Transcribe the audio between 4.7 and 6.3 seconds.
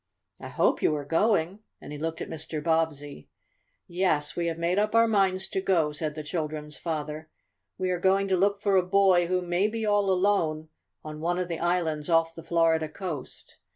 up our minds to go," said the